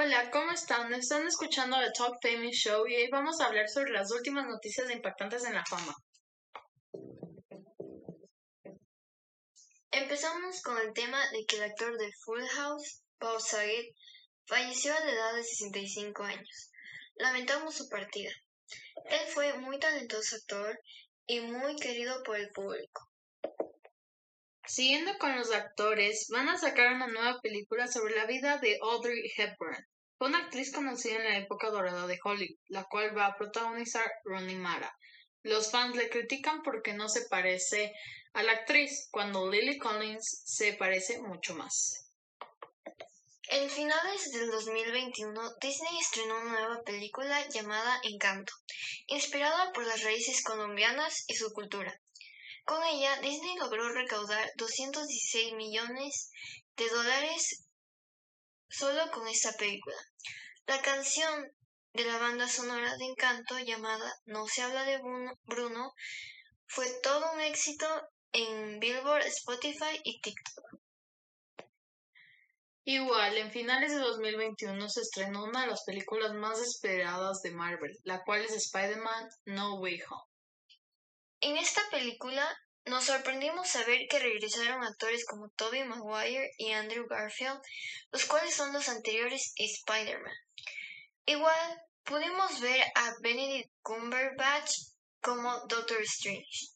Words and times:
Hola, 0.00 0.30
¿cómo 0.30 0.52
están? 0.52 0.94
Están 0.94 1.26
escuchando 1.26 1.76
The 1.76 1.90
Talk 1.90 2.18
Famous 2.22 2.54
Show 2.54 2.86
y 2.86 2.94
hoy 2.94 3.08
vamos 3.10 3.40
a 3.40 3.46
hablar 3.46 3.68
sobre 3.68 3.90
las 3.90 4.12
últimas 4.12 4.46
noticias 4.46 4.88
impactantes 4.92 5.44
en 5.44 5.54
la 5.54 5.64
fama. 5.64 5.92
Empezamos 9.90 10.62
con 10.62 10.78
el 10.78 10.92
tema 10.92 11.18
de 11.32 11.44
que 11.46 11.56
el 11.56 11.64
actor 11.64 11.98
de 11.98 12.12
Full 12.24 12.46
House, 12.46 13.02
Bob 13.18 13.40
Saget, 13.40 13.92
falleció 14.46 14.96
a 14.96 15.00
la 15.00 15.10
edad 15.10 15.34
de 15.34 15.42
65 15.42 16.22
años. 16.22 16.70
Lamentamos 17.16 17.74
su 17.74 17.88
partida. 17.88 18.30
Él 19.06 19.26
fue 19.34 19.54
muy 19.54 19.80
talentoso 19.80 20.36
actor 20.36 20.78
y 21.26 21.40
muy 21.40 21.74
querido 21.74 22.22
por 22.22 22.36
el 22.36 22.50
público. 22.50 23.07
Siguiendo 24.68 25.16
con 25.16 25.34
los 25.34 25.50
actores, 25.50 26.26
van 26.28 26.50
a 26.50 26.58
sacar 26.58 26.92
una 26.92 27.06
nueva 27.06 27.40
película 27.40 27.88
sobre 27.88 28.14
la 28.14 28.26
vida 28.26 28.58
de 28.58 28.78
Audrey 28.82 29.32
Hepburn. 29.34 29.82
Una 30.20 30.40
actriz 30.40 30.70
conocida 30.74 31.16
en 31.16 31.24
la 31.24 31.38
época 31.38 31.70
dorada 31.70 32.06
de 32.06 32.20
Hollywood, 32.22 32.58
la 32.66 32.84
cual 32.84 33.16
va 33.16 33.28
a 33.28 33.36
protagonizar 33.38 34.04
Rooney 34.24 34.56
Mara. 34.56 34.94
Los 35.42 35.70
fans 35.70 35.96
le 35.96 36.10
critican 36.10 36.62
porque 36.62 36.92
no 36.92 37.08
se 37.08 37.22
parece 37.30 37.94
a 38.34 38.42
la 38.42 38.52
actriz, 38.52 39.08
cuando 39.10 39.50
Lily 39.50 39.78
Collins 39.78 40.42
se 40.44 40.74
parece 40.74 41.18
mucho 41.22 41.54
más. 41.54 42.10
En 43.48 43.70
finales 43.70 44.30
del 44.32 44.50
2021, 44.50 45.54
Disney 45.62 45.98
estrenó 45.98 46.40
una 46.42 46.60
nueva 46.60 46.82
película 46.82 47.48
llamada 47.48 47.98
Encanto, 48.02 48.52
inspirada 49.06 49.72
por 49.72 49.86
las 49.86 50.02
raíces 50.02 50.44
colombianas 50.44 51.24
y 51.26 51.36
su 51.36 51.54
cultura. 51.54 51.98
Con 52.68 52.84
ella, 52.84 53.18
Disney 53.22 53.56
logró 53.56 53.88
recaudar 53.94 54.52
216 54.56 55.54
millones 55.54 56.30
de 56.76 56.86
dólares 56.90 57.64
solo 58.68 59.10
con 59.10 59.26
esta 59.26 59.54
película. 59.54 59.96
La 60.66 60.82
canción 60.82 61.50
de 61.94 62.04
la 62.04 62.18
banda 62.18 62.46
sonora 62.46 62.94
de 62.98 63.06
Encanto 63.06 63.58
llamada 63.58 64.14
No 64.26 64.46
se 64.46 64.60
habla 64.60 64.84
de 64.84 64.98
Bruno 65.44 65.94
fue 66.66 66.84
todo 67.02 67.32
un 67.32 67.40
éxito 67.40 67.86
en 68.32 68.78
Billboard, 68.80 69.22
Spotify 69.28 69.98
y 70.04 70.20
TikTok. 70.20 70.66
Igual, 72.84 73.38
en 73.38 73.50
finales 73.50 73.92
de 73.92 73.98
2021 74.00 74.90
se 74.90 75.00
estrenó 75.00 75.44
una 75.44 75.62
de 75.62 75.68
las 75.68 75.84
películas 75.84 76.34
más 76.34 76.60
esperadas 76.60 77.40
de 77.40 77.50
Marvel, 77.50 77.98
la 78.04 78.22
cual 78.24 78.42
es 78.42 78.52
Spider-Man 78.52 79.30
No 79.46 79.76
Way 79.76 80.02
Home. 80.02 80.27
En 81.40 81.56
esta 81.56 81.82
película 81.90 82.44
nos 82.84 83.04
sorprendimos 83.04 83.68
saber 83.68 84.08
que 84.10 84.18
regresaron 84.18 84.82
actores 84.82 85.24
como 85.24 85.50
Tobey 85.50 85.84
Maguire 85.84 86.50
y 86.58 86.72
Andrew 86.72 87.06
Garfield, 87.06 87.60
los 88.10 88.24
cuales 88.24 88.54
son 88.54 88.72
los 88.72 88.88
anteriores 88.88 89.52
Spider-Man. 89.56 90.34
Igual 91.26 91.82
pudimos 92.02 92.60
ver 92.60 92.82
a 92.96 93.14
Benedict 93.22 93.70
Cumberbatch 93.82 94.72
como 95.20 95.66
Doctor 95.68 96.02
Strange. 96.02 96.72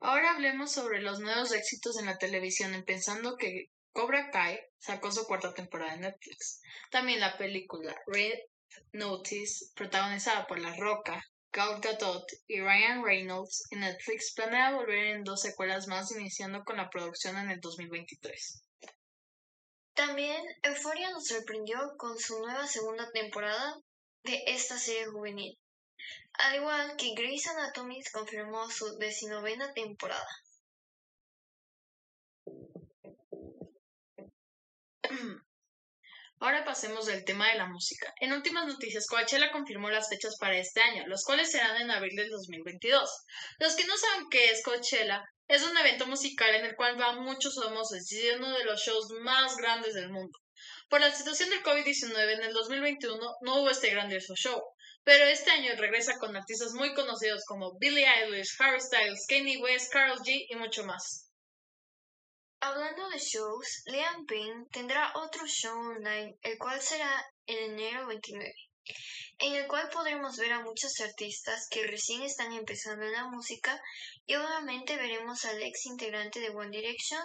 Ahora 0.00 0.32
hablemos 0.32 0.72
sobre 0.72 1.02
los 1.02 1.20
nuevos 1.20 1.52
éxitos 1.52 1.98
en 1.98 2.06
la 2.06 2.16
televisión, 2.16 2.74
empezando 2.74 3.36
que 3.36 3.66
Cobra 3.92 4.30
Kai 4.30 4.58
sacó 4.78 5.10
su 5.12 5.24
cuarta 5.26 5.52
temporada 5.54 5.94
en 5.94 6.02
Netflix. 6.02 6.60
También 6.90 7.20
la 7.20 7.36
película 7.36 7.94
Red 8.06 8.38
Notice, 8.92 9.72
protagonizada 9.74 10.46
por 10.46 10.58
La 10.58 10.74
Roca, 10.76 11.22
Gal 11.52 11.80
Gadot 11.80 12.24
y 12.48 12.60
Ryan 12.60 13.04
Reynolds, 13.04 13.64
en 13.70 13.80
Netflix 13.80 14.32
planea 14.34 14.74
volver 14.74 15.06
en 15.06 15.24
dos 15.24 15.40
secuelas 15.40 15.86
más, 15.86 16.10
iniciando 16.10 16.64
con 16.64 16.76
la 16.76 16.90
producción 16.90 17.36
en 17.36 17.50
el 17.50 17.60
2023. 17.60 18.62
También 19.94 20.42
Euphoria 20.64 21.10
nos 21.10 21.26
sorprendió 21.26 21.78
con 21.96 22.18
su 22.18 22.40
nueva 22.40 22.66
segunda 22.66 23.08
temporada 23.12 23.76
de 24.24 24.42
esta 24.48 24.76
serie 24.76 25.06
juvenil, 25.06 25.56
al 26.32 26.56
igual 26.56 26.96
que 26.96 27.14
Grey's 27.14 27.46
Anatomy 27.46 28.02
confirmó 28.12 28.68
su 28.68 28.96
decinovena 28.98 29.72
temporada. 29.72 30.26
Ahora 36.44 36.62
pasemos 36.62 37.06
del 37.06 37.24
tema 37.24 37.48
de 37.48 37.56
la 37.56 37.70
música. 37.70 38.12
En 38.20 38.34
últimas 38.34 38.66
noticias, 38.66 39.06
Coachella 39.06 39.50
confirmó 39.50 39.88
las 39.88 40.10
fechas 40.10 40.36
para 40.38 40.58
este 40.58 40.82
año, 40.82 41.06
los 41.06 41.24
cuales 41.24 41.50
serán 41.50 41.80
en 41.80 41.90
abril 41.90 42.14
del 42.16 42.28
2022. 42.28 43.10
Los 43.60 43.74
que 43.74 43.86
no 43.86 43.96
saben 43.96 44.26
qué 44.30 44.50
es 44.50 44.62
Coachella, 44.62 45.24
es 45.48 45.62
un 45.62 45.74
evento 45.74 46.06
musical 46.06 46.54
en 46.54 46.66
el 46.66 46.76
cual 46.76 46.96
van 46.96 47.24
muchos 47.24 47.54
famosos 47.54 48.12
y 48.12 48.28
es 48.28 48.36
uno 48.36 48.58
de 48.58 48.64
los 48.66 48.78
shows 48.78 49.08
más 49.22 49.56
grandes 49.56 49.94
del 49.94 50.10
mundo. 50.10 50.38
Por 50.90 51.00
la 51.00 51.10
situación 51.14 51.48
del 51.48 51.62
COVID-19 51.62 52.34
en 52.34 52.42
el 52.42 52.52
2021 52.52 53.36
no 53.40 53.62
hubo 53.62 53.70
este 53.70 53.88
grandioso 53.88 54.34
show, 54.34 54.62
pero 55.02 55.24
este 55.24 55.50
año 55.50 55.72
regresa 55.78 56.18
con 56.18 56.36
artistas 56.36 56.74
muy 56.74 56.92
conocidos 56.92 57.42
como 57.46 57.78
Billie 57.78 58.06
Eilish, 58.06 58.54
Harry 58.58 58.82
Styles, 58.82 59.24
Kanye 59.30 59.62
West, 59.62 59.90
Karol 59.90 60.18
G 60.18 60.44
y 60.50 60.56
mucho 60.56 60.84
más. 60.84 61.23
Hablando 62.66 63.10
de 63.10 63.18
shows, 63.18 63.82
Liam 63.84 64.24
Payne 64.24 64.64
tendrá 64.72 65.12
otro 65.16 65.46
show 65.46 65.78
online, 65.78 66.38
el 66.40 66.56
cual 66.56 66.80
será 66.80 67.22
en 67.46 67.72
enero 67.72 68.06
29, 68.06 68.54
en 69.40 69.54
el 69.54 69.66
cual 69.66 69.90
podremos 69.90 70.38
ver 70.38 70.50
a 70.54 70.62
muchos 70.62 70.98
artistas 71.00 71.68
que 71.70 71.86
recién 71.86 72.22
están 72.22 72.54
empezando 72.54 73.04
en 73.04 73.12
la 73.12 73.28
música 73.28 73.78
y 74.24 74.36
obviamente 74.36 74.96
veremos 74.96 75.44
al 75.44 75.62
ex 75.62 75.84
integrante 75.84 76.40
de 76.40 76.48
One 76.48 76.74
Direction 76.74 77.20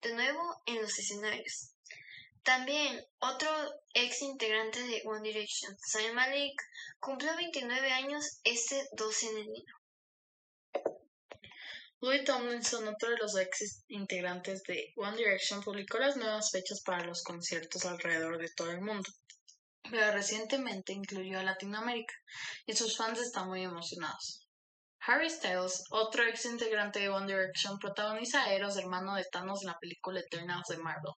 de 0.00 0.14
nuevo 0.14 0.62
en 0.66 0.80
los 0.80 0.96
escenarios. 0.96 1.72
También 2.44 3.04
otro 3.18 3.50
ex 3.94 4.22
integrante 4.22 4.80
de 4.80 5.02
One 5.06 5.28
Direction, 5.28 5.76
Zayn 5.90 6.14
Malik, 6.14 6.54
cumplió 7.00 7.34
29 7.34 7.90
años 7.90 8.38
este 8.44 8.86
12 8.92 9.32
de 9.32 9.40
enero. 9.40 9.83
Louis 12.00 12.24
Tomlinson, 12.24 12.86
otro 12.88 13.10
de 13.10 13.16
los 13.16 13.36
ex 13.36 13.84
integrantes 13.88 14.62
de 14.64 14.92
One 14.96 15.16
Direction, 15.16 15.62
publicó 15.62 15.98
las 15.98 16.16
nuevas 16.16 16.50
fechas 16.50 16.82
para 16.82 17.04
los 17.04 17.22
conciertos 17.22 17.84
alrededor 17.86 18.38
de 18.38 18.50
todo 18.54 18.70
el 18.70 18.80
mundo, 18.80 19.08
pero 19.90 20.12
recientemente 20.12 20.92
incluyó 20.92 21.38
a 21.38 21.44
Latinoamérica 21.44 22.14
y 22.66 22.74
sus 22.74 22.96
fans 22.96 23.20
están 23.20 23.48
muy 23.48 23.62
emocionados. 23.62 24.46
Harry 25.06 25.28
Styles, 25.28 25.84
otro 25.90 26.24
ex 26.24 26.46
integrante 26.46 26.98
de 26.98 27.10
One 27.10 27.26
Direction, 27.26 27.78
protagoniza 27.78 28.42
a 28.42 28.54
Eros, 28.54 28.78
hermano 28.78 29.14
de 29.14 29.24
Thanos 29.30 29.62
en 29.62 29.68
la 29.68 29.78
película 29.78 30.20
Eternals 30.20 30.68
de 30.68 30.78
Marvel. 30.78 31.12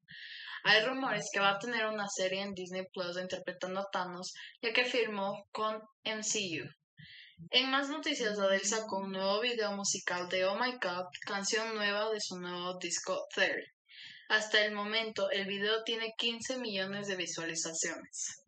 Hay 0.64 0.82
rumores 0.86 1.28
que 1.30 1.40
va 1.40 1.50
a 1.50 1.58
tener 1.58 1.84
una 1.86 2.08
serie 2.08 2.40
en 2.40 2.54
Disney 2.54 2.86
Plus 2.90 3.18
interpretando 3.18 3.80
a 3.80 3.90
Thanos, 3.90 4.32
ya 4.62 4.72
que 4.72 4.86
firmó 4.86 5.46
con 5.52 5.82
MCU. 6.04 6.66
En 7.50 7.70
más 7.70 7.88
noticias, 7.88 8.38
Adele 8.38 8.64
sacó 8.64 8.98
un 8.98 9.12
nuevo 9.12 9.40
video 9.40 9.72
musical 9.72 10.28
de 10.28 10.44
Oh 10.44 10.56
My 10.56 10.72
God, 10.72 11.06
canción 11.26 11.74
nueva 11.74 12.10
de 12.10 12.20
su 12.20 12.38
nuevo 12.38 12.78
disco 12.78 13.26
Theory. 13.34 13.66
Hasta 14.28 14.64
el 14.64 14.72
momento, 14.72 15.30
el 15.30 15.46
video 15.46 15.82
tiene 15.82 16.14
15 16.16 16.58
millones 16.58 17.08
de 17.08 17.16
visualizaciones. 17.16 18.44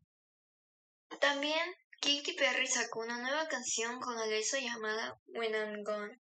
También, 1.20 1.74
Katy 2.00 2.32
Perry 2.34 2.66
sacó 2.66 3.00
una 3.00 3.19
nueva 3.19 3.48
canción 3.48 4.00
con 4.00 4.19
Alesso 4.19 4.58
llamada 4.58 5.20
When 5.26 5.54
I'm 5.54 5.82
Gone. 5.82 6.20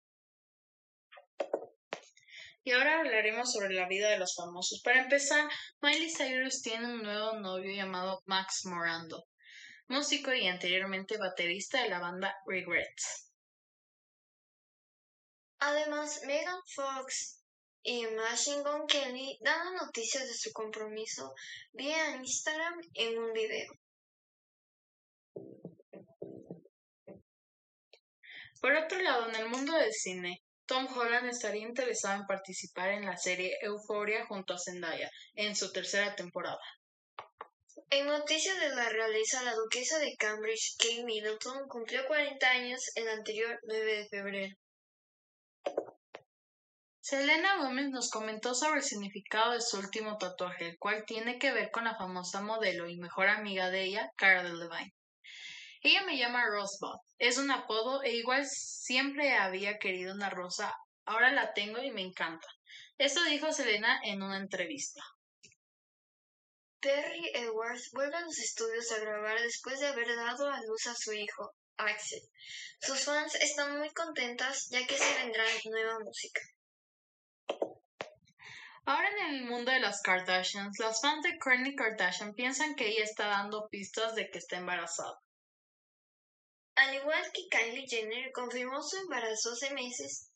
Y 2.63 2.71
ahora 2.71 2.99
hablaremos 2.99 3.51
sobre 3.51 3.73
la 3.73 3.87
vida 3.89 4.09
de 4.09 4.19
los 4.19 4.35
famosos. 4.35 4.81
Para 4.81 5.01
empezar, 5.01 5.49
Miley 5.81 6.09
Cyrus 6.09 6.61
tiene 6.61 6.85
un 6.85 7.03
nuevo 7.03 7.33
novio 7.39 7.75
llamado 7.75 8.23
Max 8.25 8.65
Morando 8.65 9.25
músico 9.87 10.33
y 10.33 10.47
anteriormente 10.47 11.17
baterista 11.17 11.83
de 11.83 11.89
la 11.89 11.99
banda 11.99 12.35
Regrets. 12.45 13.31
Además, 15.59 16.21
Megan 16.25 16.61
Fox 16.75 17.41
y 17.83 18.05
Machine 18.07 18.63
Gun 18.63 18.87
Kelly 18.87 19.37
dan 19.41 19.75
noticias 19.75 20.27
de 20.27 20.33
su 20.33 20.51
compromiso 20.51 21.33
vía 21.71 22.15
Instagram 22.15 22.81
en 22.93 23.17
un 23.17 23.33
video. 23.33 23.73
Por 28.61 28.73
otro 28.75 29.01
lado, 29.01 29.27
en 29.27 29.35
el 29.35 29.49
mundo 29.49 29.73
del 29.73 29.91
cine, 29.91 30.41
Tom 30.65 30.87
Holland 30.87 31.27
estaría 31.27 31.67
interesado 31.67 32.21
en 32.21 32.25
participar 32.25 32.91
en 32.91 33.05
la 33.05 33.17
serie 33.17 33.57
Euphoria 33.61 34.25
junto 34.25 34.53
a 34.53 34.59
Zendaya 34.59 35.09
en 35.35 35.55
su 35.55 35.73
tercera 35.73 36.15
temporada. 36.15 36.61
En 37.89 38.05
noticias 38.05 38.59
de 38.59 38.69
la 38.69 38.89
realeza, 38.89 39.41
la 39.43 39.55
duquesa 39.55 39.97
de 39.99 40.15
Cambridge, 40.17 40.75
Kate 40.77 41.03
Middleton, 41.05 41.67
cumplió 41.67 42.05
40 42.05 42.49
años 42.49 42.81
el 42.95 43.07
anterior 43.07 43.59
9 43.63 43.97
de 43.97 44.09
febrero. 44.09 44.55
Selena 47.01 47.57
Gomez 47.57 47.89
nos 47.89 48.09
comentó 48.09 48.53
sobre 48.53 48.79
el 48.79 48.85
significado 48.85 49.53
de 49.53 49.61
su 49.61 49.77
último 49.77 50.17
tatuaje, 50.17 50.69
el 50.69 50.77
cual 50.77 51.03
tiene 51.05 51.39
que 51.39 51.51
ver 51.51 51.71
con 51.71 51.83
la 51.83 51.95
famosa 51.95 52.41
modelo 52.41 52.87
y 52.87 52.97
mejor 52.97 53.27
amiga 53.27 53.69
de 53.69 53.83
ella, 53.83 54.11
Cara 54.15 54.43
Delevingne. 54.43 54.93
Ella 55.81 56.03
me 56.03 56.17
llama 56.17 56.45
Rosebud, 56.45 56.97
es 57.17 57.37
un 57.37 57.51
apodo 57.51 58.03
e 58.03 58.13
igual 58.13 58.45
siempre 58.45 59.33
había 59.33 59.79
querido 59.79 60.13
una 60.13 60.29
rosa, 60.29 60.73
ahora 61.05 61.31
la 61.31 61.53
tengo 61.53 61.81
y 61.81 61.91
me 61.91 62.01
encanta. 62.01 62.47
Esto 62.97 63.21
dijo 63.25 63.51
Selena 63.51 63.99
en 64.03 64.21
una 64.21 64.37
entrevista. 64.37 65.01
Perry 66.83 67.31
Edwards 67.33 67.91
vuelve 67.93 68.17
a 68.17 68.21
los 68.21 68.37
estudios 68.39 68.91
a 68.91 68.99
grabar 68.99 69.39
después 69.39 69.79
de 69.79 69.87
haber 69.87 70.13
dado 70.17 70.49
a 70.49 70.59
luz 70.63 70.85
a 70.87 70.93
su 70.93 71.13
hijo, 71.13 71.55
Axel. 71.77 72.19
Sus 72.81 73.05
fans 73.05 73.35
están 73.35 73.77
muy 73.77 73.89
contentas 73.91 74.67
ya 74.69 74.85
que 74.85 74.97
se 74.97 75.15
vendrá 75.23 75.45
nueva 75.71 75.99
música. 75.99 76.41
Ahora 78.85 79.09
en 79.11 79.35
el 79.35 79.45
mundo 79.45 79.71
de 79.71 79.79
las 79.79 80.01
Kardashians, 80.01 80.77
las 80.77 80.99
fans 80.99 81.23
de 81.23 81.39
Kourtney 81.39 81.73
Kardashian 81.73 82.33
piensan 82.33 82.75
que 82.75 82.89
ella 82.89 83.05
está 83.05 83.27
dando 83.27 83.69
pistas 83.69 84.13
de 84.15 84.29
que 84.29 84.39
está 84.39 84.57
embarazada. 84.57 85.17
Al 86.75 86.93
igual 86.95 87.31
que 87.31 87.47
Kylie 87.49 87.87
Jenner 87.87 88.29
confirmó 88.33 88.83
su 88.83 88.97
embarazo 88.97 89.53
hace 89.53 89.73
meses, 89.73 90.29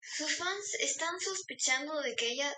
sus 0.00 0.36
fans 0.36 0.74
están 0.78 1.18
sospechando 1.18 2.00
de 2.00 2.14
que 2.14 2.28
ella 2.28 2.54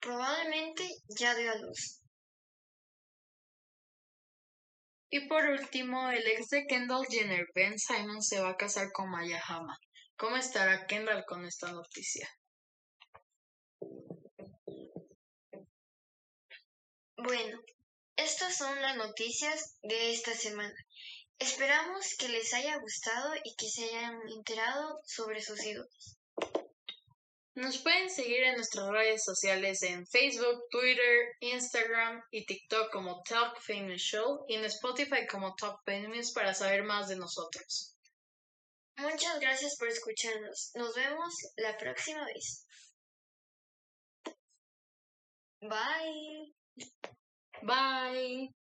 probablemente 0.00 0.84
ya 1.08 1.34
dio 1.34 1.50
a 1.50 1.56
luz. 1.56 2.00
Y 5.10 5.26
por 5.26 5.44
último, 5.46 6.10
el 6.10 6.26
ex 6.26 6.48
de 6.50 6.66
Kendall 6.66 7.06
Jenner, 7.08 7.46
Ben 7.54 7.78
Simon, 7.78 8.22
se 8.22 8.40
va 8.40 8.50
a 8.50 8.56
casar 8.56 8.92
con 8.92 9.10
Maya 9.10 9.42
Hama. 9.48 9.78
¿Cómo 10.16 10.36
estará 10.36 10.86
Kendall 10.86 11.24
con 11.26 11.46
esta 11.46 11.72
noticia? 11.72 12.28
Bueno, 17.16 17.58
estas 18.16 18.56
son 18.56 18.82
las 18.82 18.96
noticias 18.96 19.78
de 19.82 20.12
esta 20.12 20.34
semana. 20.34 20.74
Esperamos 21.38 22.16
que 22.18 22.28
les 22.28 22.52
haya 22.52 22.76
gustado 22.78 23.32
y 23.44 23.54
que 23.56 23.68
se 23.68 23.84
hayan 23.84 24.20
enterado 24.28 25.00
sobre 25.04 25.40
sus 25.40 25.64
ídolos. 25.64 26.17
Nos 27.58 27.78
pueden 27.78 28.08
seguir 28.08 28.44
en 28.44 28.54
nuestras 28.54 28.88
redes 28.88 29.24
sociales 29.24 29.82
en 29.82 30.06
Facebook, 30.06 30.62
Twitter, 30.70 31.34
Instagram 31.40 32.22
y 32.30 32.46
TikTok 32.46 32.92
como 32.92 33.20
Talk 33.28 33.60
Famous 33.60 34.00
Show 34.00 34.44
y 34.46 34.54
en 34.54 34.64
Spotify 34.66 35.26
como 35.28 35.56
Talk 35.56 35.80
Famous 35.84 36.30
para 36.32 36.54
saber 36.54 36.84
más 36.84 37.08
de 37.08 37.16
nosotros. 37.16 37.96
Muchas 38.96 39.40
gracias 39.40 39.74
por 39.76 39.88
escucharnos. 39.88 40.70
Nos 40.76 40.94
vemos 40.94 41.34
la 41.56 41.76
próxima 41.76 42.24
vez. 42.26 42.64
Bye. 45.60 46.54
Bye. 47.62 48.54